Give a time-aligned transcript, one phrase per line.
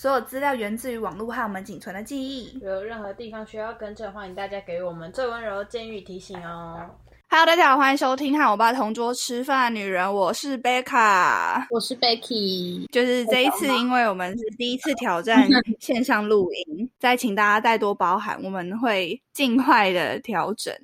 [0.00, 2.58] 所有资料源自于网络和我们仅存的记忆。
[2.60, 6.80] 有任何地方需要更正，欢迎大家给我们最温柔的建议提醒哦。
[7.28, 11.66] Hello，大家好，欢迎收听和我爸同桌吃饭的女人，我是贝卡。
[11.68, 15.46] 我是 Becky，就是这一次，因为我们是第一次挑战
[15.78, 20.74] 线上录音， 再请大家再多包涵，我们会尽快的调整。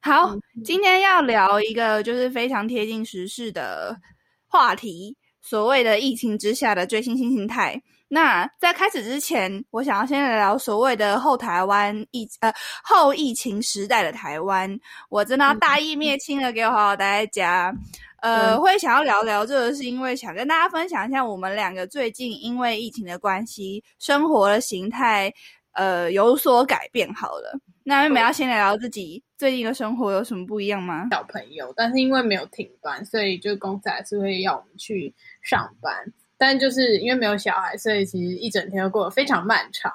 [0.00, 0.32] 好，
[0.62, 3.98] 今天要聊一个就是非常贴近时事的
[4.46, 7.82] 话题，所谓的疫情之下的最新新形态。
[8.14, 14.78] 那在开始之前，我想要先来聊所谓的后台湾疫呃后疫情时代的台湾。
[15.08, 17.74] 我真的要大义灭亲了，给我好好待在家。
[18.22, 25.32] 呃，会想要聊聊这个，是因为想跟大家分享一下我们两个最近因为疫情的关系，生活的形态
[25.72, 27.12] 呃有所改变。
[27.14, 31.08] 好了，那妹妹要先来聊自己最近的生活有什么不一样吗？
[31.10, 35.92] 小朋友，但是因为没有停班，所以就公司还是会要我们去上班。
[36.36, 39.92] 但就是因为没有小孩，所以其实一整天都过得非常漫长，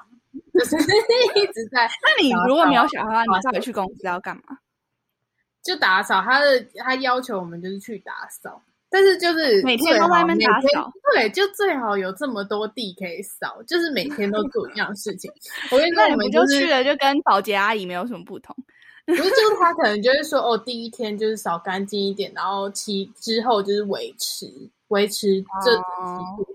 [0.54, 0.76] 就是
[1.36, 1.88] 一直在。
[2.02, 4.58] 那你如果没有小孩，你到底去公司要干嘛？
[5.62, 15.30] 就打扫，他的他要求我们就是去打扫，但是就是每天都在那边打扫，对，就最好有这么多地可以扫，就是每天都做一样事情。
[15.70, 18.56] 我跟你说，那你们就去了，就跟保洁阿姨没有什么不同。
[19.04, 24.46] 不是，就是他可能就是说，哦，第一天就是扫干净一点，然后其之后就是维持
[24.90, 25.76] 维持这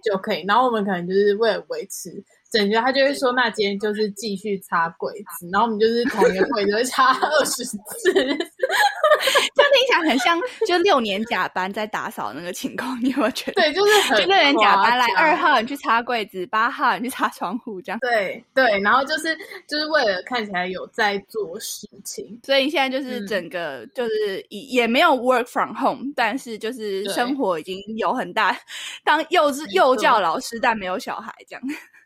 [0.03, 0.45] 就可以。
[0.47, 2.23] 然后我们可能就是为了维持
[2.55, 7.77] 整个，他就会说，那今天就是继续擦柜子，然后我们就是同一个柜子会擦二十次。
[8.13, 13.61] 这样听起来很像就六年甲班在打扫那个情况，你有没有觉得？
[13.61, 17.99] 对，就是很就六年甲班来，二号你去擦柜子，八号你去擦窗户，这样。
[17.99, 19.35] 对对，然后就是
[19.67, 22.39] 就是为了看起来有在做事情。
[22.43, 28.55] 所以现在就是嗯整个就是也也没有 work from home，但是就是生活已经有很大
[29.03, 31.61] 当幼稚幼教老师，但没有小孩，这样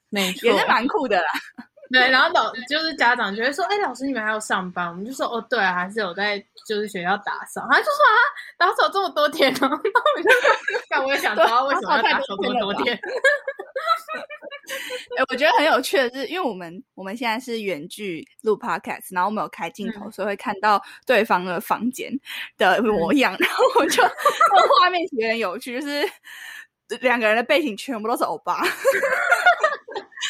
[0.09, 1.27] 没错也是蛮酷的啦。
[1.91, 6.37] 对，然后老就是家长就会说：“哎，老师你们还要上班？”我们就说：“哦，对啊，还是有在
[6.67, 8.21] 就是学校打扫。”他就说：“啊，
[8.59, 10.55] 打扫这么多天呢？”那我就 说
[10.87, 12.95] ：“但我也想知道为什么要打扫这么多天。
[15.17, 22.11] 哎、我觉得很有趣的是，因为我们我们现在是远距录 podcast，然后我们有开镜头，嗯所以会看到对方的房间
[22.55, 26.07] 的模样，然后我就那个画面其实很有趣，就是
[27.01, 28.61] 两个人的背景全部都是欧巴，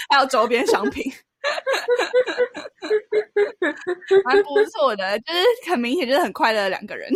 [0.10, 1.12] 还有周边商品。
[4.26, 7.10] 蛮不错的，就是很明显就是很快乐的两个人，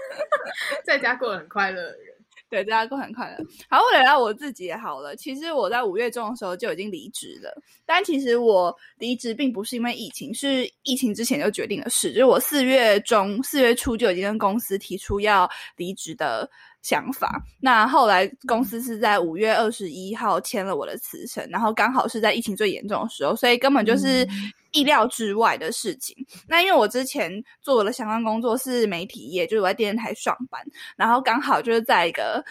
[0.84, 2.14] 在家过很快乐的人，
[2.50, 3.44] 对，在家过很快乐。
[3.70, 5.16] 好，我聊聊我自己也好了。
[5.16, 7.50] 其实我在五月中的时候就已经离职了，
[7.86, 12.12] 但其实我离职并不是因为疫情，是疫情之前就决定的事。
[12.12, 16.48] 就是我四月中、四月初就已经跟公司提出要离职的
[16.82, 17.42] 想法。
[17.60, 24.26] 那后来公司是在五月二十一号签了我的辞呈，然后刚好是在疫情最严重的时候，所以根本就是
[24.72, 26.16] 意料之外的事情。
[26.46, 27.30] 那因为我之前
[27.60, 30.62] 做的相关工作是媒体业，就是我在电视台上班，
[30.96, 32.44] 然后刚好就是在一个。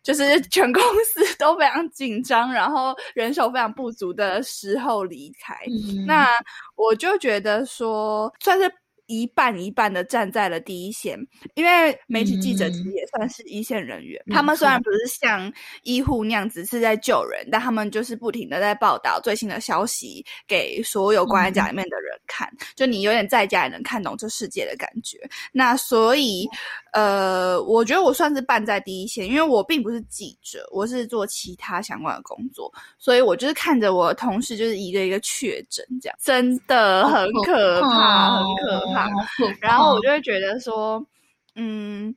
[0.00, 6.28] 就是全公司都非常紧张，然后人手非常不足的时候离开，嗯那
[6.76, 8.72] 我就觉得说，算是
[9.08, 11.18] 一半一半的站在了第一线，
[11.54, 14.22] 因为媒体记者其实也算是一线人员。
[14.26, 15.52] 没他们虽然不是像
[15.82, 25.18] 医护那样子是在救人，但他们就是不停的在报道最新的消息给所有关在家里面的人看，就你有点在家也能看懂这世界的感觉。
[25.52, 26.46] 那所以，
[26.92, 39.08] 呃，我觉得我算是半在第一线，因为我并不是记者，我是做其他相关的工作，所以我就是看着我的同事就是一个一个确诊，这样真的很可怕，很可怕。
[39.60, 41.04] 然后我就会觉得说，
[41.56, 42.14] 嗯，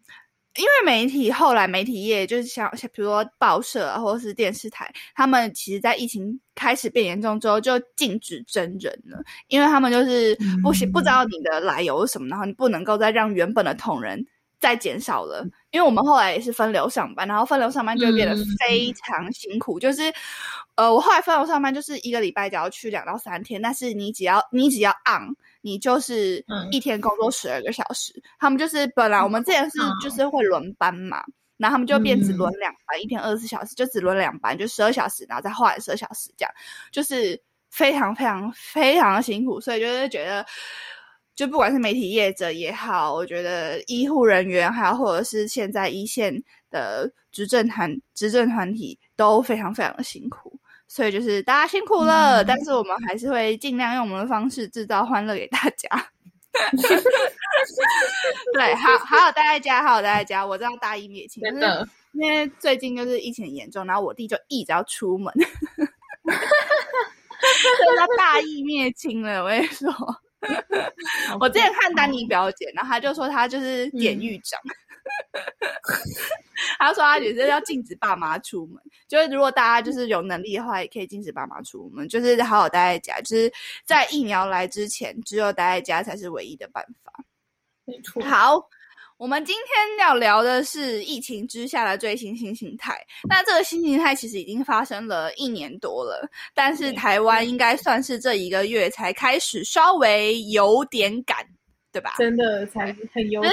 [0.56, 14.26] 因为媒体后来媒体业就是像像比如说报社啊，或者是电视台，他们其实在疫情开始变严重之后，就禁止真人了，因为他们就是不行、不知道你的来由是什么，然后你不能够再让原本的同仁
[14.62, 15.46] 再减少了。
[15.72, 20.04] 因为我们后来也是分流上班，然后分流上班就会变得嗯非常辛苦，就是
[20.76, 25.36] 呃，我后来分流上班就是一个礼拜只要去两到三天，但是你只要你只要 on。
[25.64, 31.24] 你就是嗯一天工作十二个小时，他们就是本来我们之前是嗯就是会轮班嘛，
[31.58, 36.52] 然后他们就变只轮两班，一天二十四小时就只轮两班，就十二小时，然后再换十二小时这样，
[36.92, 40.44] 就是非常非常非常的辛苦，所以就是觉得。
[41.36, 55.90] 就不管是媒体业者也好，我觉得医护人员，还有或者是现在一线的执政团执政团体都非常非常的辛苦，所以就是大家辛苦了，嗯但是我们还是会尽量用我们的方式制造欢乐给大家。
[58.54, 60.46] 对，好好好待在家，好好待在家。
[60.46, 65.34] 我知道大义灭亲，就是真的，因为最近就是疫情很严重，然后我弟就一直要出门，
[66.28, 69.46] 这叫大义灭亲了。
[69.46, 69.90] 我跟你说，
[71.40, 74.60] 我之前看丹尼表姐，然后她就说她就是典狱长。
[76.80, 83.20] 她说她也是要禁止爸妈出门，就是如果大家就是有能力的话，也可以禁止爸妈出门，就是好好待在家。
[83.22, 83.52] 就是
[83.86, 87.14] 在疫苗来之前，只有待在家才是唯一的办法。
[87.86, 88.24] 没错。
[88.24, 88.62] 好。
[89.22, 93.00] 我们今天要聊的是疫情之下的最新新形态。
[93.30, 101.46] 那这个新形态其实已经发生了一年多了，但是台湾应该算是这一个月才开始稍微有点感，
[101.92, 102.16] 对吧？
[102.18, 103.52] 真的才很有感。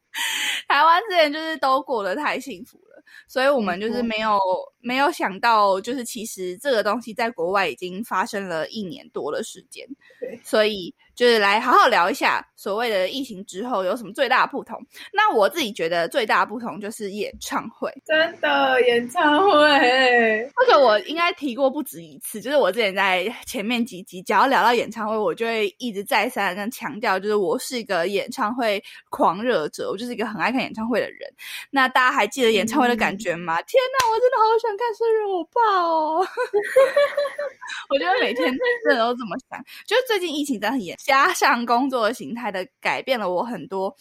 [0.66, 4.40] 台湾之前就是都过得太幸福了，所以我们就是没有
[4.80, 9.86] 没有想到，就是其实这个东西在国外已经发生了一年多的时间。
[10.18, 10.94] 对，所以。
[11.16, 14.78] 就是来好好聊一下所谓的疫情之后有什么最大的不同。
[15.12, 20.50] 那我自己觉得最大的不同就是演唱会，真的演唱会。
[20.60, 31.18] 这个我应该提过不止一次，就是我之前在前面几集只要聊到演唱会，我就会一直再三的强调，就是我是一个演唱会狂热者，我就是一个很爱看演唱会的人。
[31.70, 33.56] 那大家还记得演唱会的感觉吗？
[33.62, 36.26] 天哪，我真的好想看生日欧巴哦！
[38.08, 40.96] 我觉得每天真的都这么想，就是最近疫情真的很严。
[41.04, 43.94] 加上工作形态的改变了我很多，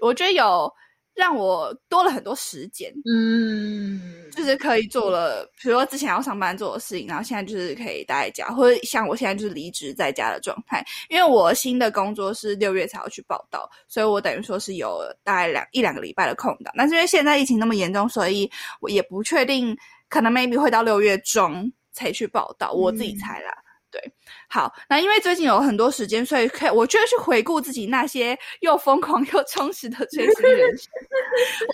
[0.00, 0.72] 我觉得有
[1.14, 4.00] 让我多了很多时间，嗯，
[4.34, 10.82] 就是可以做了，比如说之前要上班做的事情，然后现在就是可以待在家，或者像我现在就是离职在家的状态。
[11.10, 16.72] 因为我新的工作是六月才要去报道，所以我等于说是有大概两一两个礼拜的空档。
[16.78, 18.50] 但是因为现在疫情那么严重，所以
[18.80, 19.76] 我也不确定，
[20.08, 23.52] 可能 maybe 会到六月中才去报道，我自己猜啦。
[23.90, 24.00] 对，
[24.48, 30.90] 好，那因为最近有很多时间，所以可以，我就去回顾自己那些又疯狂又充实的追星人生。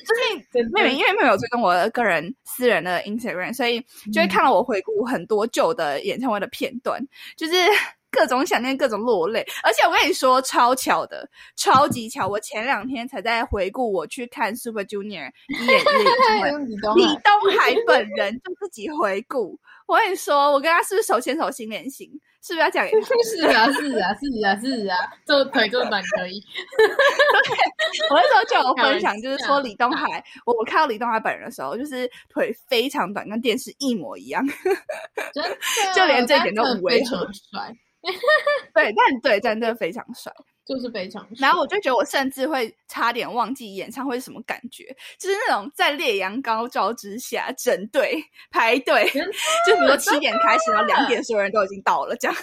[0.05, 3.81] 最近 妹妹因为妹妹有追踪我的个人私人的 Instagram，所以
[4.13, 7.01] 就会看到我回顾很多旧的演唱会的片段，
[7.37, 7.53] 就是
[8.11, 9.47] 各种想念，各种落泪。
[9.63, 15.85] 而且我跟你说，超巧的，超级巧，我前两天才在回顾我去看 Super Junior 一演一演
[16.27, 19.57] 唱会， 李东海本人就自己回顾。
[19.89, 22.09] 我跟你说，我跟他是不是手牵手心连心？
[22.41, 22.87] 是不是要讲？
[23.27, 24.97] 是啊，是啊，是啊，是啊，
[25.27, 26.41] 这腿这么短可以。
[28.11, 34.47] 我那时候就有分享，就是说李东海，我我看到李东海本人的时候，就是腿非常短，跟电视一模一样，
[35.35, 35.59] 真的，
[35.97, 37.29] 就连这点都不违和。
[37.51, 37.75] 帅，
[38.73, 40.33] 对，但对，真的非常帅。
[40.69, 44.85] 就是非常，然后我就觉得我甚至会差点忘记演唱会是什么感觉，
[45.19, 49.11] 就是那种在烈阳高照之下整队排队，
[49.67, 52.37] 就比如说七点开始，然后两点所有人都已经到了，这样。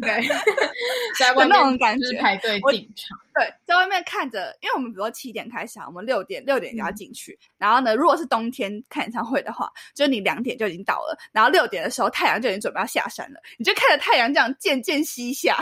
[0.00, 0.28] 对，
[1.18, 3.18] 在外面那种感觉排队进场。
[3.34, 7.38] 对，在外面看着，因为我们比如说七点开始，我们六点六点就要进去。
[7.58, 15.58] 然后呢，如果是冬天看演唱会的话，就是你两点就已经到了，然后六点的时候太阳就已经准备要下山了，你就看着太阳这样渐渐西下，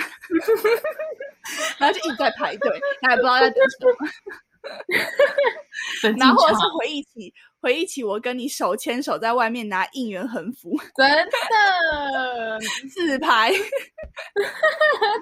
[1.79, 4.09] 然后就一直在排队，然后也不知道在等什么。
[6.19, 12.59] 然后或者是回忆起回忆起我跟你手牵手在外面拿应援横幅， 真的
[12.91, 13.51] 自拍，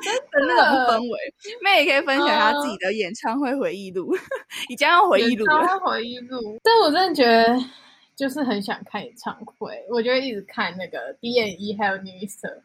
[0.03, 1.19] 真的那种氛围。
[1.62, 4.15] 妹也可以分享一下自己的演唱会回忆录，
[4.69, 5.78] 你将要回忆录了。
[5.81, 7.59] 回忆录，但我真的觉得
[8.14, 12.61] 就是很想看演唱会，我就会一直看那个 D N E 还有 Newser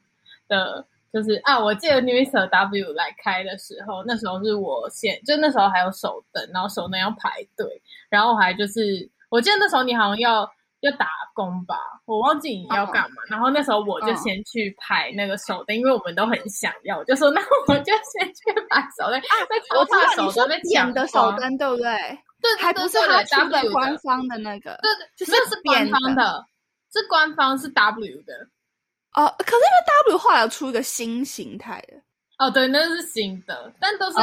[0.47, 0.85] 的。
[1.13, 10.41] 就是啊，我记得 New y e r W 来开的时候，那时候是我先，就那时候还有手灯，然后手灯要排队，然后还就是，我记得那时候你好像要
[10.81, 21.85] 要打工吧，我忘记你要干嘛，然后那时候我就先去拍那个手灯，因为我们都很想要，就说那我就先去排手灯啊，在我知道手灯被抢的手灯对不对？
[22.41, 26.45] 对，还不是他出的官方的那个，对对，就是是官方的，
[26.91, 28.33] 是官方是 W 的。
[29.13, 31.93] 哦，可是因为 W 后来出一个新形态的，
[32.39, 34.17] 哦，对，那是新的，但都是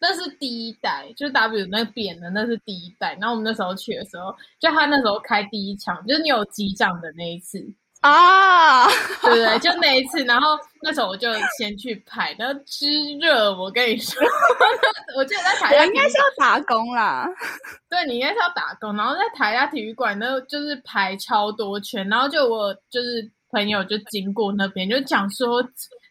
[0.00, 3.16] 那是第一代，就是 W 那扁的那是第一代。
[3.20, 7.64] 然后我们那时候去的时候，就他那时候开第一枪，就是你有击掌的那一次
[8.00, 8.86] 啊，
[9.22, 9.58] 对不对？
[9.60, 12.86] 就那一次，然后那时候我就先去排，然后之
[13.18, 14.20] 热，我跟你说，
[15.16, 17.26] 我记得在台，下应该是要打工啦，
[17.88, 23.30] 对你应该是要打工，然后在台下体育馆那就是排超多圈，然后就我就是。
[23.50, 25.62] 朋友就经过那边，就讲说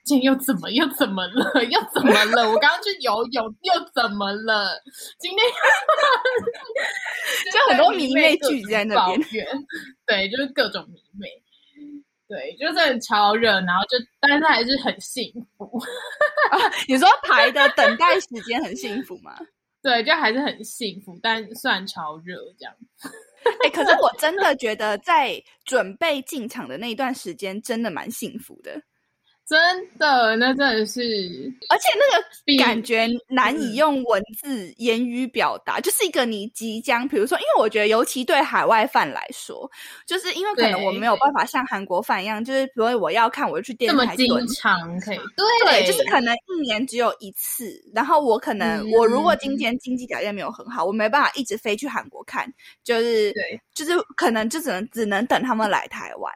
[0.04, 2.50] 今天又怎么又怎么了，又怎么了？
[2.50, 4.82] 我刚刚去游泳又怎么了？
[5.18, 5.40] 今天
[7.52, 8.96] 就很多迷妹聚集在那
[9.32, 9.48] 边，
[10.06, 11.28] 对，就是各种迷妹，
[12.28, 15.82] 对，就是很超热，然后就但是还是很幸福。
[16.88, 19.38] 你说排的等待时间很幸福吗？
[19.82, 22.74] 对，就还是很幸福，但算超热这样。
[23.64, 28.82] 哎、可是我真的觉得在准备进场的那一段时间，真的蛮幸福的，
[29.46, 31.02] 真的，那真的是
[31.70, 39.70] 而且那个感觉难以嗯用文字、言语表达，就是一个你即将，比如说，因为我觉得，尤其对海外饭来说，
[40.08, 44.48] 就是因为可能我没有办法像韩国饭一样，就是比如我要看，我就去电这么经视台蹲。
[44.48, 45.20] 常可以，
[45.66, 52.52] 对，就是可能一年只有一次，然后我可能、嗯我如果今天经济条件没有很好，我没办法一直飞去韩国看，
[52.84, 56.34] 就是对，就是可能就只能只能等他们来台湾，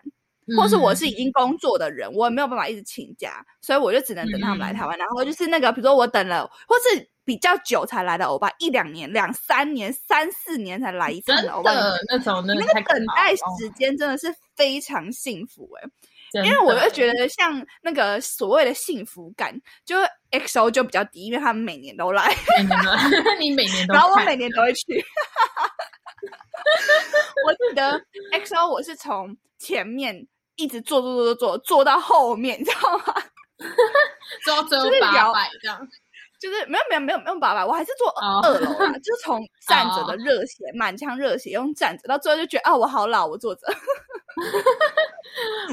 [0.56, 4.98] 或是我是已经工作的人，我也没有办法一直请假，所以我就只能等他们来台湾。
[4.98, 11.74] 然后就是那个，比如说我等了，或是比较久才来的欧巴，一两年、两三年、三四年才来一次的欧巴，
[12.10, 15.90] 那种那个等待时间真的是非常幸福哎、
[16.32, 19.54] 真因为我就觉得像那个所谓的幸福感，
[19.86, 19.98] 就
[20.32, 22.92] XO 就比较低，因为他们每年都来，每年都
[23.40, 24.84] 你每年都然后我每年都会去。
[27.46, 28.02] 我记得
[28.44, 30.28] XO 我是从前面
[30.58, 33.16] 一直坐坐坐坐坐坐到后面，你知道吗？
[34.46, 35.88] 做到最后八就是聊百这样，
[36.40, 43.62] 就是没有没有没有没有爸爸，我还是坐哦二楼啊， 就是从站着的热血满腔热血用站着，到最后就觉得啊我好老，我坐着。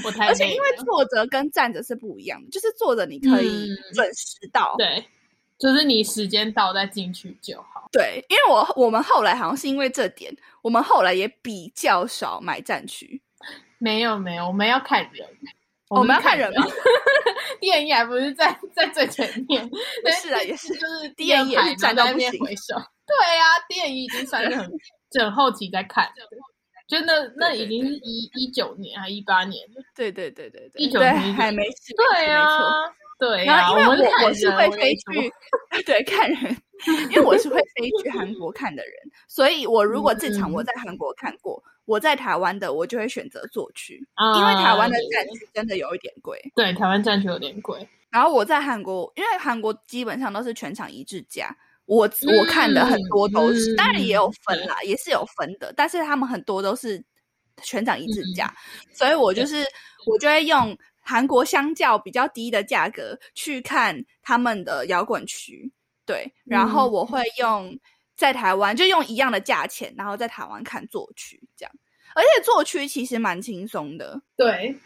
[0.05, 5.05] 我太而且因为坐着跟站着是不一样的，就是坐着你可以嗯准时到，对，
[5.59, 7.89] 就是你时间到再进去就好。
[7.93, 13.23] 对，因为我我们后来好像是因为这点，我们后来也比较少买站区。
[13.85, 15.29] 没有没有，我们要看人，
[15.91, 16.67] 我们要看看人吗？
[17.61, 19.63] 电影还不是在在最前面，
[20.05, 22.75] 也是啊也是就是电影也是排然后在那边回首。
[23.07, 24.67] 对啊，电影已经算是很
[25.13, 26.11] 就很后期在看
[26.89, 29.83] 真的，就那已经是一一九年还一八年了。
[29.95, 32.27] 对对对对对，一九年还没事，对。
[32.31, 32.73] 啊，
[33.19, 35.33] 对啊，然后因为我我是会飞去，
[35.85, 36.57] 对看人，
[37.11, 38.93] 因为我是会飞去韩国看的人，
[39.29, 46.41] 所以我如果这场嗯我在韩国看过，我在台湾的我就会选择坐区，啊因为台湾的站区真的有一点贵。
[46.55, 51.55] 对台湾站区有点贵，然后我在韩国，因为韩国基本上都是全场一致价，
[51.87, 57.03] 我我看的很多都是，嗯当然也有分啦，也是有分的，但是他们很多都是
[57.63, 58.47] 全场一致价，
[58.87, 58.95] 嗯。
[58.95, 59.65] 所以我就是
[60.07, 65.71] 我就会用韩国相较比较低的价格去看他们的摇滚区，
[66.07, 66.93] 对，然后嗯。
[66.93, 67.79] 我会用
[68.17, 71.73] 在台湾就用一样的价钱，然后在台湾看作区这样，
[72.15, 74.77] 而且作区其实蛮轻松的，对。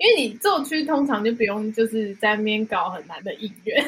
[0.00, 3.84] 因为你作区通常就不用就是在那边搞很难的应援，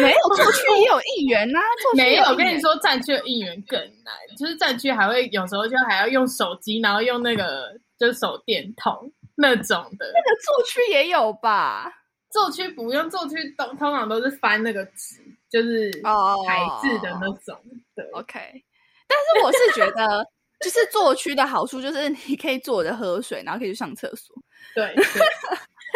[0.00, 1.58] 没有作区也有应援呐、
[1.96, 10.06] 没有，我跟你说，站区的应援更难，就是站区还会有时候就还要用手机，然后用那个就是手电筒那种的。
[10.14, 11.92] 那个作区也有吧？
[12.30, 15.16] 作区不用，作区通通常都是翻那个纸，
[15.50, 17.60] 就是哦牌字的那种。
[17.94, 18.64] 对，OK，
[19.06, 20.24] 但是我是觉得，
[20.60, 24.34] 就是坐区的好处就是你可以坐着喝水，然后可以去上厕所。
[24.74, 25.04] 对对。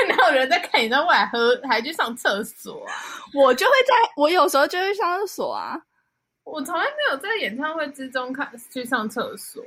[0.09, 2.95] 哪有人在看演唱会喝还去上厕所啊？
[3.35, 5.79] 我就会在，我有时候就会上厕所啊。
[6.45, 9.63] 我从来没有在演唱会之中看去上厕所，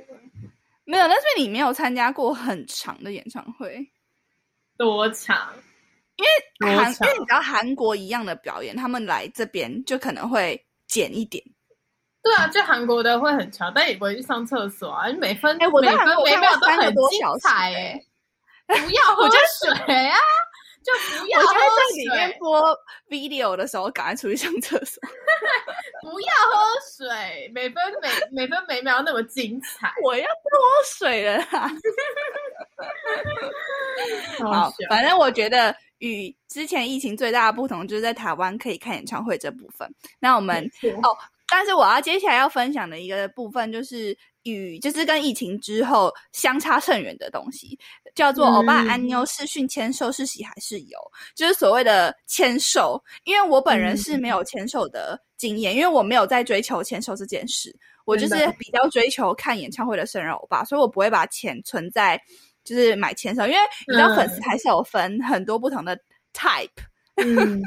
[0.84, 3.88] 没有，但是你没有参加过很长的演唱会，
[4.76, 5.54] 多长？
[6.64, 11.42] 韩，多因为你知道韩国一样的表演，他们来这边就可能会减一点。
[12.22, 15.06] 对啊，就韩国的会很强，但也不会去上厕所啊。
[15.20, 18.00] 每分、每分每秒都过三个很精彩哎
[18.66, 20.16] 哎、不要喝我就水啊，
[20.86, 22.78] 就不要喝我就会在里面，播
[23.08, 25.02] video 的时候赶快出去上厕所。
[26.02, 26.64] 不要喝
[26.96, 29.92] 水，每分每每分每秒那么精彩。
[30.04, 30.28] 我要脱
[30.86, 31.68] 水了啦！
[34.38, 39.92] 好好，反正我觉得与之前疫情最大的不同，就是在台湾可以看演唱会这部分。
[40.20, 40.62] 那我们
[41.02, 41.16] 哦，
[41.56, 47.78] 但是我要接下来要分享的一个部分，就是与就是跟疫情之后相差甚远的东西，
[48.14, 50.98] 叫做嗯欧巴安妞视讯签售是喜还是有，
[51.34, 53.02] 就是所谓的签售。
[53.24, 62.20] 因为我本人是没有签售的经验，因为我没有在追求签售这件事，我就是比较追求看演唱会的生日欧巴，所以我不会把钱存在
[62.64, 63.58] 就是买签售，因为
[63.88, 65.98] 你知道嗯粉丝还是有分很多不同的
[66.34, 66.68] type。
[67.16, 67.62] 嗯，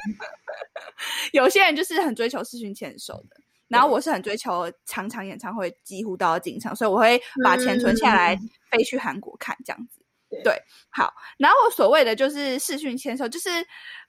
[1.33, 3.35] 有些人就是很追求视讯签售的，
[3.69, 10.01] 然后我是很追求场场演唱会几乎都要进场，所以我会把钱存下来嗯飞去韩国看这样子。
[10.29, 13.49] 对对，好，然后我所谓的就是视讯签售，就是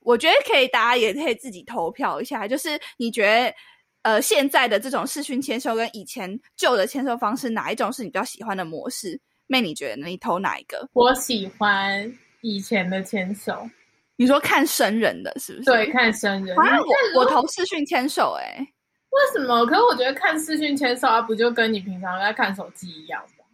[0.01, 3.55] 我觉得可以，大家也可以自己投票一下，就是你觉得
[4.03, 9.19] 呃现在的这种视讯签售跟以前旧的签售方式，哪一种是你比较喜欢的模式？
[9.47, 10.07] 妹，你觉得呢？
[10.07, 10.89] 你投哪一个？
[10.93, 12.13] 我喜欢
[12.43, 13.69] 以前的签售，
[14.17, 15.65] 你说看生人的是不是？
[15.65, 16.57] 对，看生人。
[16.57, 16.83] 啊，你
[17.17, 18.65] 我我投视讯签售、欸，
[19.11, 19.67] 为什么？
[19.67, 23.45] 可是我觉得看视讯牵手啊，不就跟你平常在看手机一样吗？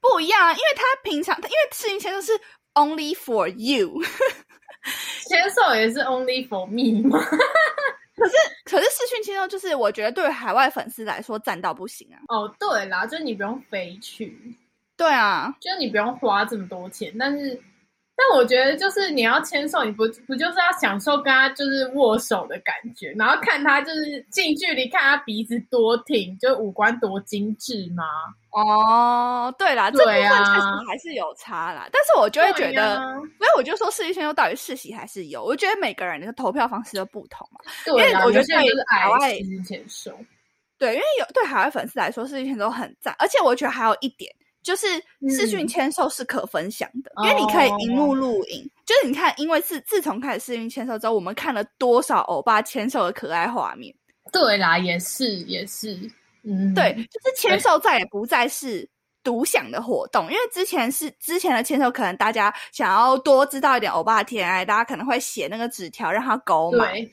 [0.00, 2.32] 不一样啊，因为他平常，因为视讯牵手是
[2.74, 4.00] only for you，
[5.28, 7.18] 牵手也是 only for me 吗？
[8.16, 12.16] 可是可是视讯牵手就是我觉得对海外粉丝来说赞到不行啊。
[12.28, 14.56] 哦，对啦，就是你不用飞去，
[14.96, 17.60] 对啊，就是你不用花这么多钱，但是。
[18.18, 28.04] 但我觉得，就是你要签售，你不不就是要享受跟他就是握手的感觉，然后看他就是近距离看他鼻子多挺，就五官多精致吗？
[28.52, 31.86] 哦，对啦，这部分确实还是有差啦。
[31.92, 32.96] 但是我就会觉得，
[33.38, 35.44] 所以我就说世界先生到底世袭还是有？
[35.44, 37.60] 我觉得每个人的投票方式都不同嘛。
[37.86, 38.56] 因为我觉得对
[38.88, 39.34] 海外
[39.66, 40.18] 牵手，
[40.78, 43.14] 对，因为有对海外粉丝来说，世界先生很赞。
[43.18, 44.34] 而且我觉得还有一点。
[44.66, 44.88] 就是
[45.30, 48.68] 视讯签售是可分享的，因为你可以荧幕录影。
[48.84, 53.94] 就是你看，因为自自从开始视讯签售之后，我们看了多少欧巴签售的可爱画面。
[54.32, 55.96] 对啦，也是也是，
[56.42, 58.88] 嗯，对，就是签售再也不再是
[59.22, 67.08] 独享的活动，因为之前是之前的签售，可能大家想要多知道一点欧巴的甜爱，大家可能会写那个纸条让他购买。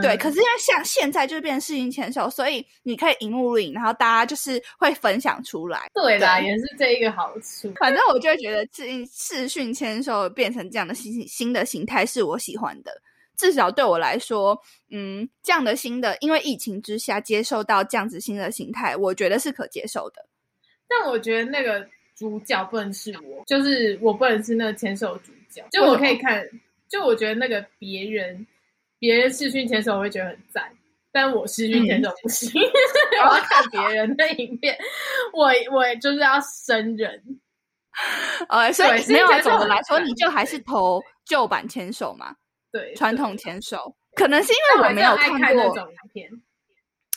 [0.00, 5.90] 对，可是因为像现在就是变成视讯签售，所以你可以荧幕录影，然后大家就是会分享出来。
[5.92, 7.70] 对啦，也是这一个好处。
[7.78, 12.92] 反正我就觉得视视讯签售变成这样的新新的形态是我喜欢的，
[13.36, 14.58] 至少对我来说，
[14.90, 20.26] 嗯，这样的新的，因为疫情之下接受到这样子新的形态，我觉得是可接受的。
[20.88, 21.86] 但我觉得那个
[22.16, 26.42] 主角不能是我，就是我不能是那个签售主角，就我可以看，
[26.88, 28.46] 就我觉得那个别人。
[28.98, 30.72] 别人试训牵手我会觉得很赞，
[31.12, 32.50] 但我试训牵手不行。
[33.28, 34.76] 我要看别人的影片，
[35.32, 37.22] 我我就是要生人。
[38.48, 42.34] 呃，所以没有总的来说，你就还是投旧版牵手嘛？
[42.72, 46.30] 对，传统牵手，可能是因为我没有看过那种影片。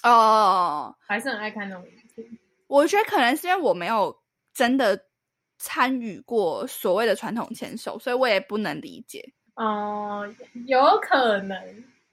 [0.04, 2.40] 哦，还是很爱看那种影片。
[2.68, 4.16] 我觉得可能是因为我没有
[4.54, 5.00] 真的
[5.58, 9.34] 参与过所谓的传统牵手，所以我也不能理解。
[9.58, 10.26] 哦，
[10.68, 11.58] 有可能，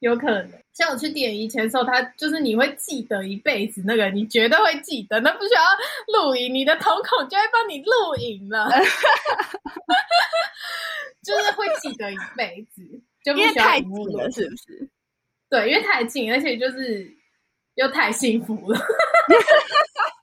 [0.01, 0.51] 有可能。
[0.73, 5.63] 像我去电影前的时候，他就是你会记得一辈子，那个你绝对会记得，那不需要
[6.25, 8.69] 录影，你的瞳孔就会帮你录影了，
[11.23, 12.83] 就是会记得一辈子，
[13.23, 14.89] 就因为太近了，是不是？
[15.49, 17.09] 对，因为太近，而且就是
[17.77, 18.79] 又太幸福了。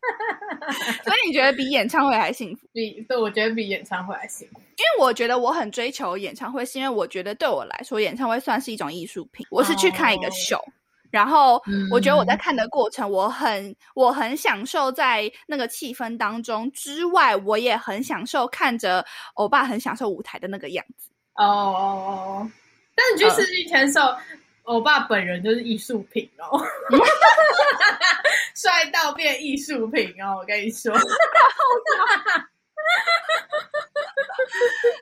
[1.04, 2.68] 所以你觉得比演唱会还幸福？
[2.74, 4.60] 比对，我觉得比演唱会还幸福。
[4.60, 9.46] 因为我觉得我很追求演唱会，是因为我觉得对我来说，演唱会算是一种艺术品。
[9.52, 10.60] 我是去看一个秀，
[11.12, 11.62] 然后
[11.92, 16.72] 我觉得我在看的过程，我很我很享受在那个气氛当中。
[16.72, 21.12] 之外，我也很享受看着欧巴很享受舞台的那个样子。
[21.36, 22.52] 哦哦哦！
[22.96, 24.02] 但你去世纪签售。
[24.72, 26.58] 欧巴本人就是艺术品哦，
[28.56, 30.38] 帅到变艺术品哦！
[30.40, 30.98] 我跟你说，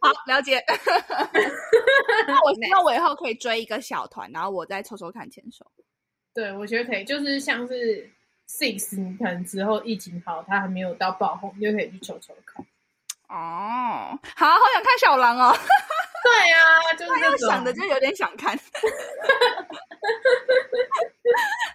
[0.02, 0.60] 好了解。
[2.28, 5.64] 那我希望我以后可以追一个小团，然后我再抽抽看牵手。
[6.34, 8.10] 对，我觉得可以，就是像是
[8.50, 12.66] Six，你可能之后疫情好，他还没有到爆红，你就可以去抽抽看。
[13.28, 15.56] 哦，好，好想看小狼哦。
[16.24, 18.58] 对呀，就是想的就有点想看。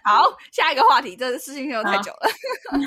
[0.03, 2.29] 好，下一个话题，这事情又太久了。
[2.71, 2.79] 好，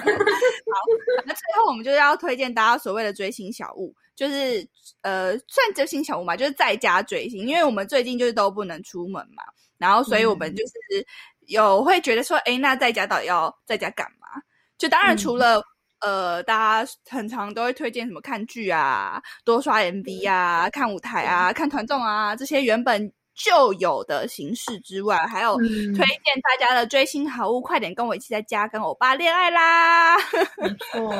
[1.25, 4.67] 那最后我们就是要推荐大家所谓的追星小物，就是
[5.03, 9.43] 呃，算追星小物嘛，就是在家追星，因为我们最近就是都不能出门嘛，
[9.79, 10.73] 然后所以我们就是
[11.47, 14.29] 有会觉得说，哎，那在家到底要在家干嘛？
[14.79, 15.63] 就当然除了。
[16.01, 30.17] 呃，大家很常都会推荐什么看剧啊，多刷 MV 啊，看舞台啊，看团综啊，这些原本就有的形式之外，还有推荐大家的追星好物，快点跟我一起在家跟欧巴恋爱啦！
[30.59, 31.11] 没错，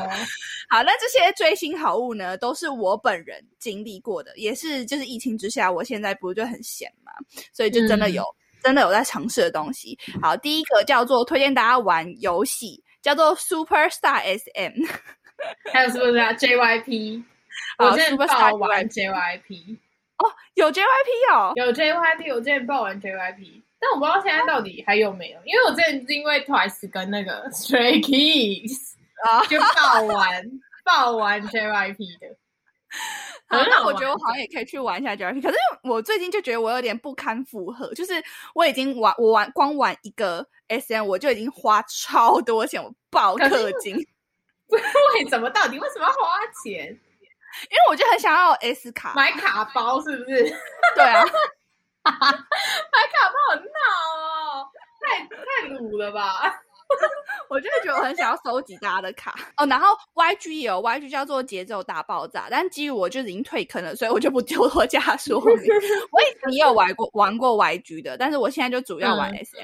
[0.69, 7.13] 好，那这些追星好物呢，都是我本人经历过的，也是就是疫情之下，我现在不就很闲嘛，
[7.53, 8.25] 所以就真的有
[8.63, 9.99] 真的有在尝试的东西。
[10.21, 12.83] 好，第一个叫做推荐大家玩游戏。
[13.09, 14.85] 叫做 Superstar SM，
[15.73, 17.25] 还有是不是啊 JYP？
[17.79, 19.79] 我之前报玩 JYP
[20.19, 28.93] 哦，有 JYP 哦，有 JYP，我之前报完 JYP，但我不知道现在到底还有没有，因为我之前是因为 Twice 跟那个 Stray Kids
[29.25, 30.45] 啊，就报完
[30.85, 32.37] 报完 JYP 的。
[33.49, 38.23] 好，那我觉得我好像也可以去玩一下 JYP，可是我最近就觉得我有点不堪负荷，就是
[38.55, 40.47] 我已经玩我玩光玩一个。
[40.69, 43.97] S M 我就已经花超多钱，我爆氪金。
[44.69, 45.49] 为什么？
[45.49, 46.89] 到底为什么要花钱？
[47.71, 50.43] 因为我就很想要 S 卡，买卡包是不是？
[50.95, 51.25] 对啊，
[52.05, 54.69] 买卡包很闹哦，
[55.01, 56.61] 太太鲁了吧？
[57.49, 65.57] 我就是觉得我很想要收集大家的卡哦，然后 YG 也有 YG 叫做节奏大爆炸，但基于我就已经退坑了，所以我就不丢多加说明。
[66.13, 69.61] 我以前也有玩过玩过 YG 的，但是我现在就主要玩 SM，、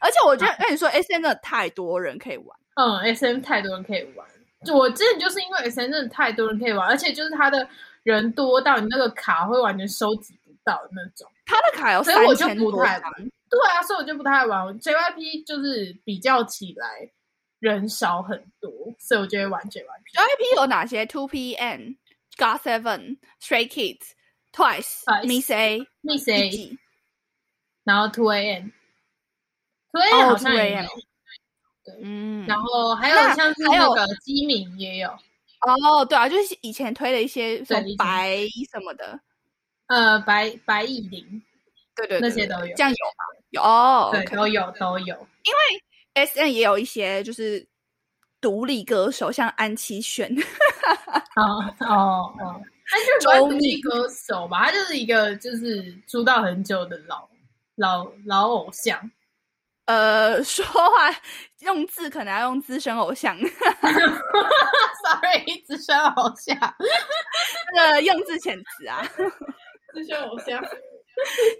[0.00, 4.26] 而且我觉得跟你说 SM 真的太多人可以玩，嗯，S M 太多人可以玩。
[4.64, 7.66] 就我之前就是因为 S M 真的太多人可以玩，而且就是他的
[8.02, 11.28] 人多到你那个卡会完全收集不到的那种。
[11.46, 13.12] 他的卡有三千多张，不太玩。
[13.52, 14.66] 对啊，所以我就不太玩。
[14.80, 17.10] JYP 就是比较起来
[17.58, 19.84] 人少很多，所以我就会玩 JYP。
[19.84, 21.96] JYP 有哪些？Two PM、
[22.38, 24.12] God Seven、Stray Kids、
[24.52, 26.78] Twice、Miss A、Miss A，
[27.84, 28.34] 然后 Two 好
[30.38, 30.88] 像 2AM 也有。
[32.00, 35.10] 嗯，然后还有那像是那个基敏也有，
[35.66, 37.98] 哦，对啊，就是以前推的一些什么对以前。
[37.98, 38.38] 白
[38.70, 39.20] 什么的，
[39.88, 41.42] 呃，白白艺玲，
[41.94, 43.24] 对对对对那些都有这样有吗？
[43.50, 45.26] 有哦对都有都有。
[46.14, 47.66] S N 也有一些就是
[48.40, 50.30] 独立歌手，像安七炫，
[51.36, 53.06] 哦哦哦，他是
[53.40, 54.64] 独立歌手吧？
[54.66, 57.28] 他就是一个就是出道很久的老
[57.76, 59.10] 老老偶像。
[59.86, 61.10] 呃，说话
[61.60, 63.36] 用字可能要用资深偶像，
[65.02, 66.56] Sorry，资深偶像，
[67.74, 69.02] 那个用字遣词啊。
[69.92, 70.62] 资深偶像。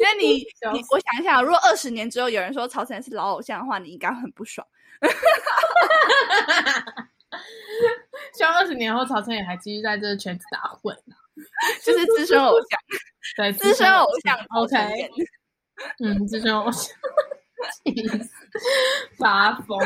[0.00, 0.38] 因为你，
[0.72, 4.66] 你我想一下，如果二十年之后有人说曹晨是老偶像的话，你应该很不爽。
[8.34, 10.96] 希望二十年后曹晨也还继续在这个圈子打混。
[11.82, 12.78] 就是资深偶像，
[13.36, 15.10] 对，资深偶像 OK，
[16.04, 16.94] 嗯，资深偶像，
[19.18, 19.78] 发疯。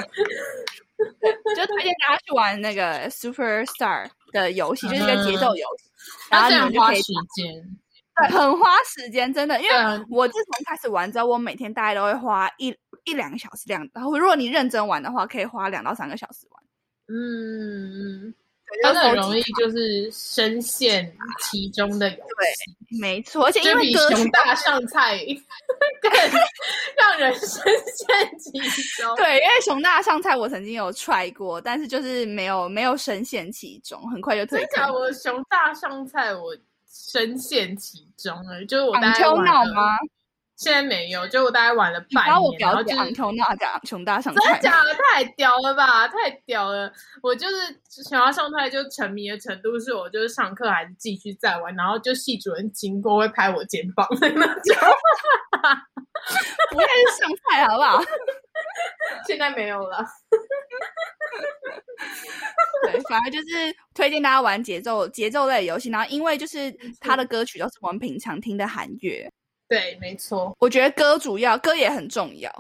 [1.54, 5.90] 就推荐大家去玩那个 Superstar 的游戏，就是一个节奏游戏，
[6.30, 7.78] 然后你们就可以花时间，
[8.16, 9.74] 对很花时间，真的，因为
[10.10, 12.74] 我自从开始玩之后，我每天大概都会花一
[13.04, 16.62] 一两个小时这样，然后如果你认真玩的话，可以花两到三个小时玩。
[17.08, 18.34] 嗯嗯，
[18.82, 22.98] 对他很容易就是深陷其中的游戏。
[23.00, 25.18] 没错，而且因为熊大上菜
[26.00, 26.10] 更
[26.96, 28.50] 让人深陷其
[29.00, 29.14] 中。
[29.16, 34.86] 对，因为熊大上菜我曾经有 try 过，但是就是没有没有深陷其中，很快就退真假？
[34.86, 34.94] 坑。
[34.94, 36.56] 我熊大上菜，我
[36.96, 39.98] 深陷其中了，就是我大昂概玩了？
[40.56, 44.94] 现在没有，就我大概玩了半你把我年，然后表姐就是昂 Q 闹讲熊大上真的，假的？
[44.94, 46.08] 太屌了吧！
[46.08, 46.90] 太屌了！
[47.22, 47.54] 我就是
[48.02, 54.54] 想要上菜就沉迷的程度，是我就是上课还是继续再玩，然后就系主任经过会拍我肩膀的 那种。
[56.70, 58.00] 不会是上菜好不好？
[59.26, 60.02] 现在没有了。
[62.84, 63.46] 对，反而就是
[63.94, 69.30] 推荐大家玩节奏节奏类的游戏，然后因为就是他的歌曲都是我们平常听的韩乐，
[69.68, 70.56] 对，没错。
[70.58, 72.50] 我觉得歌主要歌也很重要，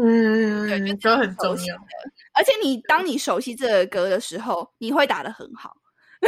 [0.00, 1.76] 嗯，对就都很重要。
[2.34, 5.76] 而且你当你熟悉这个歌的时候，你会打的很好。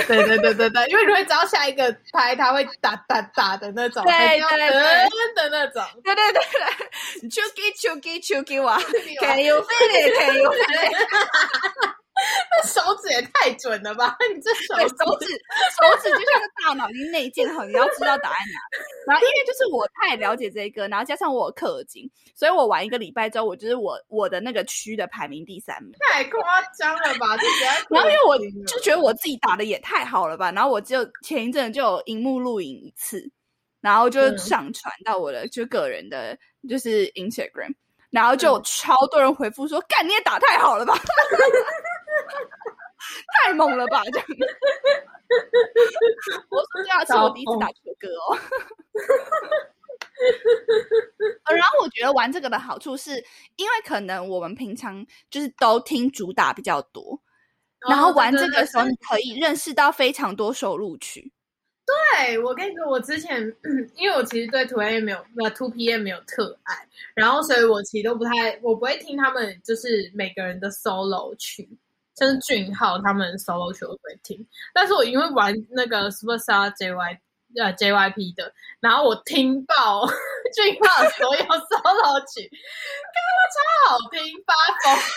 [0.08, 5.82] 对对对对对，因为你会知道下一个拍他会打打打的那种，对对对噔的那种。
[6.02, 6.42] 对对对
[7.20, 8.76] 对，chuki chuki chuki 哇
[9.20, 10.94] ，Can you feel it？Can you feel it？
[12.50, 14.16] 那手指也太准了吧！
[14.32, 18.60] 你这手对，手指手指就像个大脑已经内建好，你要知道答案哪。
[19.08, 25.92] 然后因为就是我太了解这一个，然后加上我有氪金，所以我玩一个礼拜之后，我就是我我的那个区的排名第三名。
[26.12, 26.40] 太夸
[26.78, 27.36] 张了吧！
[27.36, 33.28] 这实在 然后因为我就觉得我自己打的也太好了吧，然后我就前一阵就有荧幕录影一次，
[33.80, 37.74] 然后就嗯上传到我的就个人的就是 Instagram，
[38.10, 40.94] 然后就超多人回复说：“干你也打太好了吧，
[43.44, 44.26] 太猛了吧！”这样，
[46.50, 48.36] 我说对啊，是我第一次打这个歌哦。
[51.44, 53.12] 呃然后我觉得玩这个的好处是，
[53.56, 57.20] 因为可能我们平常就是都听主打比较多，
[57.88, 61.32] 然后玩这个的时候，你可以认识到非常多首录曲。
[62.16, 63.40] 对，我跟你说，我之前
[63.96, 71.68] 因为我其实对 Two A 没有那 Two PM 没有特爱，然后所以我其实都不太，我不会听他们就是每个人的 solo 曲，
[72.14, 77.18] 像是俊浩他们 solo 曲我不会听，但是我因为玩那个 Superstar JY
[77.56, 80.06] 呃 JYP 的，然后我听爆
[80.54, 82.50] 俊浩所有 solo 曲，
[83.14, 83.16] 看
[83.54, 84.54] 超好听，发
[84.94, 85.02] 疯。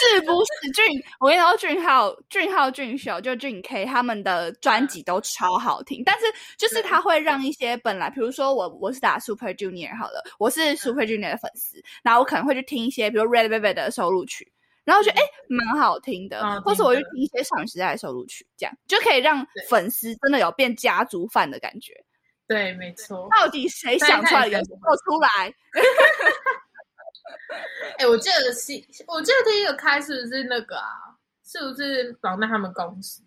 [0.00, 1.02] 是不是俊？
[1.20, 6.24] 我跟你说，俊浩、俊浩、俊秀就俊 K 他们的专辑都超好听，但是
[6.56, 14.50] 就是他会让一些本来，比如说我我是打 Super Junior 好了，我是 Super Junior 的粉丝，然后我可能会去听一些比如 Red Velvet 的收录曲，
[14.86, 22.02] 然后觉得哎蛮好听的，或是我去听一些少女时代的收录曲，这样就可以让粉丝真的有变家族范的感觉。
[22.46, 23.28] 对，没错。
[23.36, 24.62] 到底谁想出来的？
[24.62, 25.52] 给我出来！
[27.98, 28.72] 哎、我记得是，
[29.08, 31.18] 我记得第一个开是不是那个啊？
[31.44, 33.20] 是不是防弹他们公司？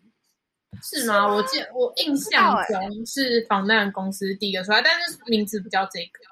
[0.82, 1.28] 是吗？
[1.28, 6.29] 我记得我印象中是防弹公司第一个出来，但是名字不叫这个。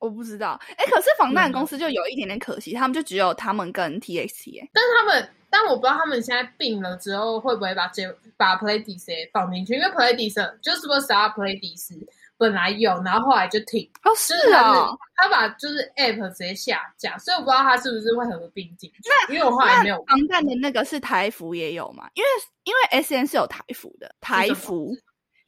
[0.00, 8.02] 我不知道，哎，可是 防弹公司就有一点点可惜，他们就只有他们跟 TXT，哎，但是他们，但我不知道他们现在并了之后会不会把这
[8.36, 12.06] 把 Playdies 放进去，因为 Playdies 就是 Superstar Playdies
[12.38, 22.08] 本来有，然后后来就停，哦，就是他啊是，他把就是 App 直接下架，所以我不知道他是不是会合并进去，因为我后来没有防弹的那个是台服也有嘛？
[22.14, 22.28] 因为
[22.64, 24.96] 因为 S N 是有台服的，台服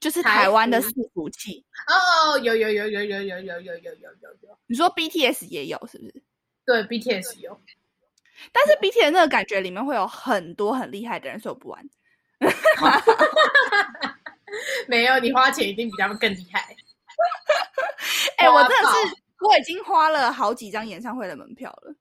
[0.02, 1.64] 就是台台湾的服伺服器。
[1.86, 4.10] 哦，有有有有有有有有有有有
[4.42, 6.12] 有，你说 B T S 也有是不是？
[6.66, 7.60] 对 BTS 有，
[8.52, 11.88] 但是 B T S 那个感觉里面会有很多很厉害的人，所以我不玩。
[14.88, 16.74] 没有你花钱一定比他们更厉害。
[18.38, 18.96] 哎、我花真的是
[19.40, 21.94] 我已经花了好几张演唱会的门票了。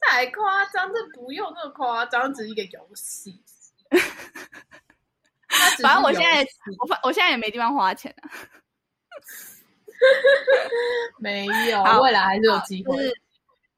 [0.00, 3.40] 太夸张，这不用那么夸张，只是一个游戏。
[5.82, 6.46] 反正我现在
[6.80, 8.30] 我反我现在也没地方花钱啊。
[11.18, 12.96] 没有，未来还是有机会。
[12.96, 13.14] 就是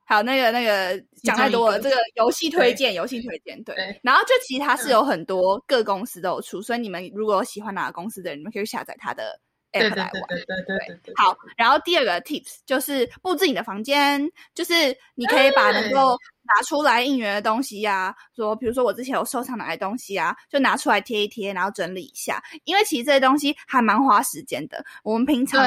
[0.05, 3.75] 还有那个那个讲太多了，这个游戏推荐，游戏推荐对。
[3.75, 9.41] 对然后就其实它是有很多各公司都有出，所以你们如果喜欢哪个公司的人，你们可以下载它的对
[9.77, 10.13] app 对来玩。
[10.29, 11.15] 对对对对对对。
[11.17, 24.85] 好，然后第二个 tips 就是布置你的房间，就是你可以把能够拿出来应援的东西呀、说比如说我之前有收藏哪些东西啊，就拿出来贴一贴，然后整理一下，因为其实这些东西还蛮花时间的。
[25.03, 25.61] 我们平常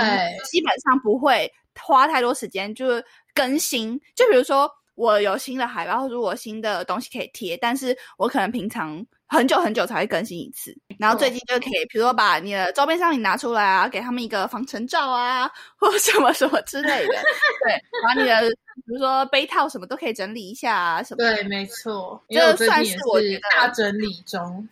[0.51, 3.99] 基本上不会花太多时间，就是更新。
[4.15, 10.75] 就比如说我有新的海报，或者我新的东西可以贴，但是我可能平常很久很久才会更新一次。
[10.97, 17.13] 然后最近就可以，比如说把你的周边商品拿出来啊，给他们一个防尘罩啊， 或什么什么之类的。
[17.13, 21.17] 对，把你的比如说杯套什么都可以整理一下啊，什么。
[21.17, 24.67] 对，没错，这算是是我觉得大整理中。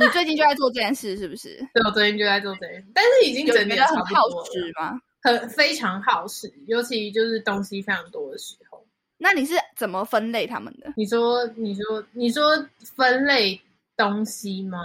[0.00, 1.56] 你最近就在做这件事，是不是？
[1.74, 4.98] 对，我最近就在做这件事，但是已经整理得很耗时吗？
[5.20, 8.84] 很非常耗时，尤其就是东西非常多的时候。
[9.20, 10.92] 那你是怎么分类他们的？
[10.96, 12.66] 你说，你说，你说
[12.96, 13.60] 分类
[13.98, 14.78] 东西吗？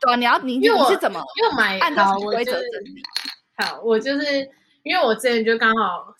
[0.00, 3.02] 对啊，你要你因为我你是怎么因为我买按照规我就是则整理？
[3.56, 4.48] 好，我就是
[4.84, 6.14] 因为我之前就刚好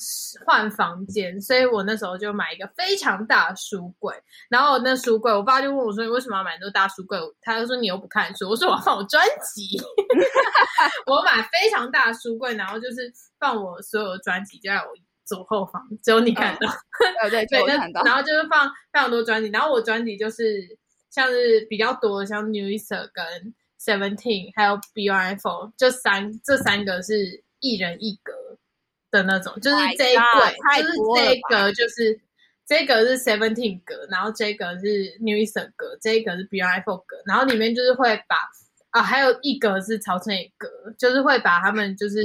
[0.45, 4.13] 换房间，所以我那时候就买一个非常大的书柜。
[4.51, 9.81] 然后那书柜，我爸就问我说：“你为什么要买那么大书柜？”他就说：“你又不看书。”我说：“我要放我专辑。
[11.07, 14.89] ”我买非常大的书柜，然后就是放我所有的专辑，就在我
[15.25, 16.69] 左后方，只有你看到。
[17.31, 18.03] 对对，对， 那就我看到。
[18.03, 20.77] 然后就是放非常多专辑，然后我专辑就是
[21.11, 28.33] 像是比较多的，像 New Easter 跟 Seventeen，还有 Beyond Four，就三这三个是一人一格
[29.11, 32.21] 的那种，就是这一柜就是这一格就是
[32.67, 38.37] 这个是 Seventeen 格，然后这个是 New Easter 格，这一个是 Beyond Four 格，然后里面就是会把
[38.91, 40.69] 啊，还有一格是曹承野格，
[40.99, 42.19] 就是会把他们就是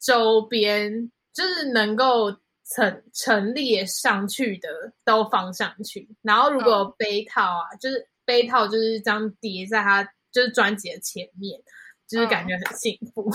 [0.00, 2.36] 周边就是能够
[2.74, 4.68] 陈陈列上去的
[5.04, 11.60] 都放上去，然后如果杯套啊，就是杯套就是这样叠在它就是专辑的前面，
[12.06, 13.30] 就是感觉很幸福。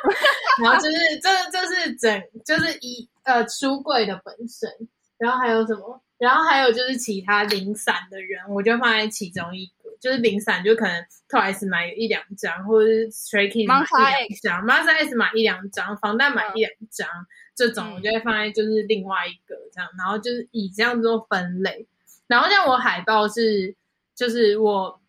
[0.62, 4.70] 然后就是这这是整就是一呃书柜的本身，
[5.18, 6.00] 然后还有什么？
[6.18, 17.08] 然后还有就是其他零散的人，我就放在其中一个，就是零散就可能 Twice 买一两张，或者是 Stray Kids 买一两张 m a s a S 买一两张，防弹买一两张，
[17.54, 21.86] 这种嗯我就会放在就是另外一个这样，然后就是以这样做分类。
[22.26, 23.74] 然后像我海报是，
[24.14, 25.00] 就是我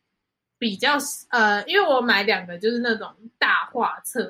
[0.57, 0.97] 比较
[1.29, 4.23] 呃，因为我买两个就是那种大画册，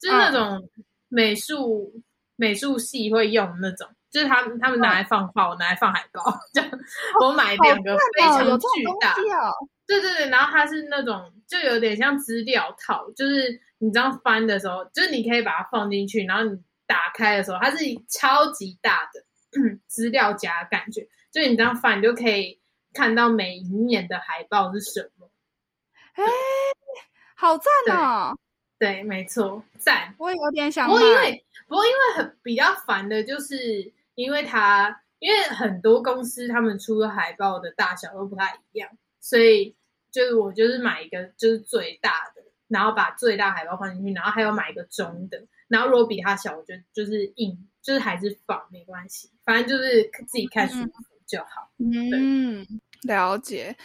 [0.00, 0.68] 就是那种
[1.08, 1.92] 美术、
[2.36, 6.22] 美术系会用那种，就是他们他们拿来放画，我拿来放海报，
[6.54, 6.70] 这样
[7.20, 9.52] 我买两个非哦，常巨大，哦。
[9.86, 19.24] 对对对，然后它是那种就有点像资料套，就是你这样翻的时候，就是你可以把它放进去，然后你打开的时候，它是超级大的
[19.86, 22.60] 资料夹感觉，就你这样翻，你就可以
[22.92, 25.30] 看到每一面的海报是什么。
[26.14, 26.24] 哎，
[27.36, 28.36] 好赞哦！
[28.78, 30.14] 对，没错，赞。
[30.18, 30.94] 我也有点想不。
[30.94, 39.74] 过因为不过因为很比较烦的就是，因为它因为很多公司他们出的海报的大小都不太一样，所以
[40.10, 45.42] 就是我就是买一个就是最大的，然后把最大海报放进去，然后还有买一个中的，
[45.74, 50.92] 然后如果比他小，我觉得就是硬，就是还是放没关系，反正就是自己看舒服
[51.26, 51.68] 就好。
[51.78, 52.64] 嗯，
[53.02, 53.76] 了解。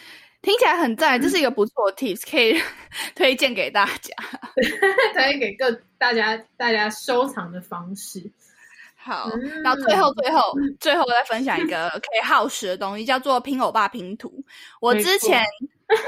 [0.42, 2.54] 听起来很赞，这是一个不错的 tips，可以
[3.14, 4.14] 推荐给大家。
[5.12, 8.30] 推荐给各大家大家收藏的方式。
[8.96, 10.40] 好，嗯然后最后最后
[10.78, 14.32] 最后再分享一个可以耗时的东西，叫做拼欧巴拼图。
[14.80, 15.44] 我之前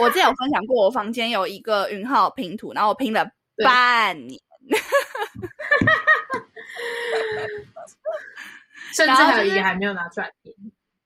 [0.00, 3.30] 我之前有分享过，我房间有一个云浩拼图，然后我拼了
[3.62, 4.40] 半年。
[8.94, 10.52] 甚至还有一个还没有拿出来拼。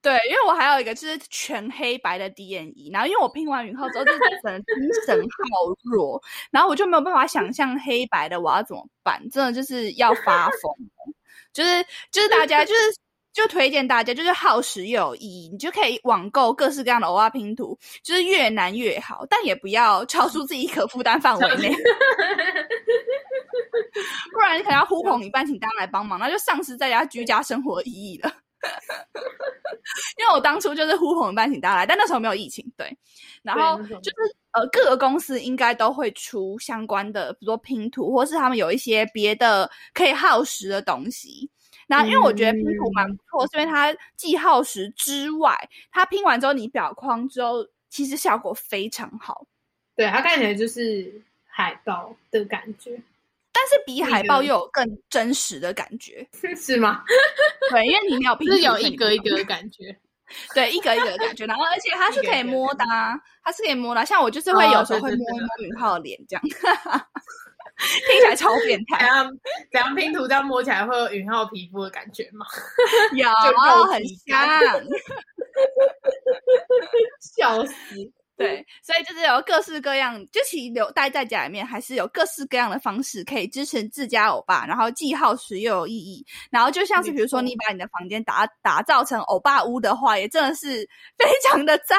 [0.03, 5.27] 对，因为我还有一个就是全黑白的 DNE，然后因为我拼完云后之后，就是整个精神好
[5.83, 10.73] 弱，然后我就没有办法想象黑白的我要怎么办，真的就是要发疯，
[11.53, 12.81] 就是就是大家就是。
[13.37, 21.69] 就推荐大家，就是耗时又有意义，你就可以网购各式各样的欧巴拼图，就是越难越好，但也不要超出自己可负担范围内，
[24.33, 28.33] 不然你可能要呼朋引伴，请大家来帮忙，那就丧失在家居家生活的意义了。
[30.19, 32.97] 因为我当初就是呼朋引伴请大家来，但那时候没有疫情，对。
[33.43, 41.49] 然后就是呃，各个公司应该都会出相关的，比如说拼图，或是他们有一些别的可以耗时的东西。
[41.87, 45.57] 那因为我觉得拼图蛮不错，是因为它既耗时之外，
[45.93, 49.47] 它拼完之后你裱框之后，其实效果非常好。
[49.95, 53.01] 对，它看起来就是海报的感觉，
[53.59, 57.03] 但是比海报又有更真实的感觉，是吗？
[57.71, 59.97] 对，因为你没有拼图，是有一格一格的感觉。
[60.55, 64.05] 对，一格一格的感觉，然后而且它是可以摸的啊，它是可以摸的啊。
[64.05, 66.43] 像我就是会哦有时候会摸一摸云浩的脸，这样
[68.07, 68.99] 听起来超变态。
[68.99, 69.39] 怎样
[69.73, 72.45] 怎样拼图这样摸起来会有允浩皮肤的感觉吗？
[73.15, 74.47] 有 就肉很体像，
[77.65, 78.13] 笑死！
[78.37, 86.23] 对，所以就是有各式各样，就其实留待在家里面，还是有各式各样的方式可以支持自家欧巴，然后既耗时又有意义。
[86.51, 91.99] 然后就像是比如说你把你的房间打打造成欧巴屋的话，也真的是非常的赞。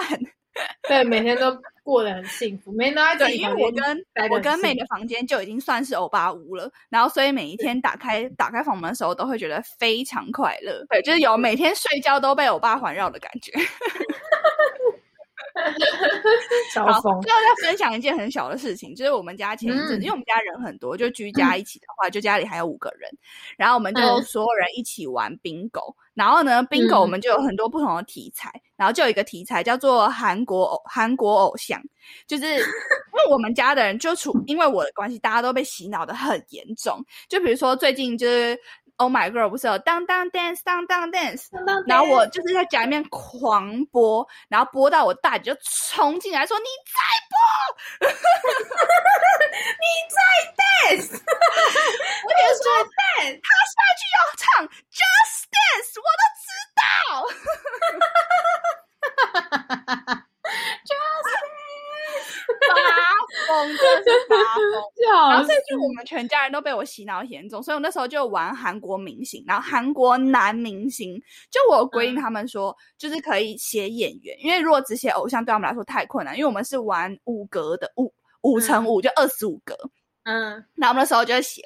[0.87, 10.85] 对，每天都过得很幸福，每天都在自对，因为我跟我跟妹的房间就已经算是欧巴屋了，然后所以每一天打开打开房门的时候，都会觉得非常快乐。
[10.89, 13.51] 对，就是有每天睡觉都被欧巴环绕的感觉。
[16.75, 17.21] 好，超疯。
[17.21, 20.01] 最后再分享一件很小的事情，就是我们家前一阵子，嗯。
[20.01, 23.09] 因为我们家人很多，就居家一起的话，就家里还有五个人，
[23.57, 24.23] 然后我们就嗯。
[24.23, 27.01] 所有人一起玩 bingo，、然后呢，bingo 嗯。
[27.01, 31.81] 我们就有很多不同的题材，然后就有一个题材叫做韩国偶韩国偶像，
[32.27, 38.57] 就是因为我们家的人就处因为我的关系，大家都被洗脑的很严重，就比如说最近就是
[38.97, 41.45] Oh My Girl 不是有当当 dance 当当 dance，
[41.87, 48.09] 然后我就是在家里面狂播，然后播到我大姐就冲进来说：“你再播，
[49.77, 50.19] 你再
[50.57, 51.13] dance。
[51.21, 54.43] ”我姐说 dance，：“ 他下去要唱
[54.91, 56.81] Just Dance，我都知道。”
[62.67, 62.73] 发
[63.47, 64.63] 疯，真的是发疯。
[65.29, 79.75] 然后甚至我们全家人都被我洗脑严重，所以我那时候就玩韩国明星，然后韩国男明星，就我有规定他们说，就是可以写演员，因为如果只写偶像对他们来说太困难，因为我们是玩五格的五五乘五，就二十五格，
[80.23, 81.61] 嗯，然后我们那时候就写。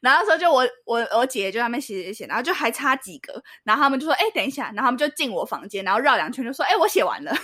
[0.00, 7.32] 然后那时候就我我我姐就在那边写写写，然后就还差几个，然后他们就说：“哎，等一下。”然后他们就进我房间，然后绕两圈就说：“哎，我写完了。”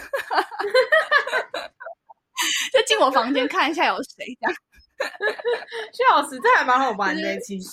[2.72, 4.54] 就进我房间看一下有谁这样。
[5.92, 7.68] 笑死，这还蛮好玩的，其实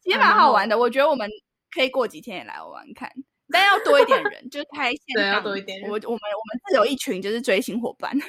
[0.00, 1.28] 其实蛮好玩的，我觉得我们
[1.74, 3.10] 可以过几天也来玩玩看，
[3.50, 6.20] 但要多一点人，就是开线对要多一点人我我们我们
[6.68, 8.16] 是有一群就是追星伙伴。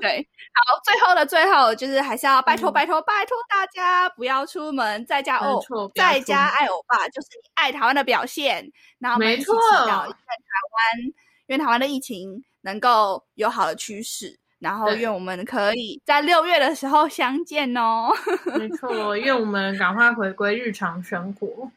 [0.00, 8.70] 对，好，最后的最后就是还是要拜托嗯拜托拜托大家不要出门，在家没哦在家爱欧巴就是你爱台湾的表现。
[8.98, 11.12] 然后我们一起祈没错祷，在台湾
[11.46, 14.38] 愿台湾的疫情能够有好的趋势。
[14.58, 18.08] 然后对愿我们可以在六月的时候相见哦。
[18.58, 21.70] 没错，愿我们赶快回归日常生活。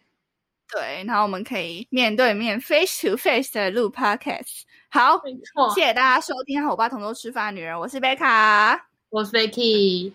[0.71, 4.61] 对，然后我们可以面对面 face to face 的录 podcast。
[4.89, 10.13] 好，没错，谢谢大家收听《和我爸同桌吃饭的女人》，我是贝卡，我是 Vicky，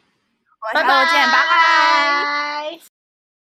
[0.73, 2.94] 我们下周见，拜拜。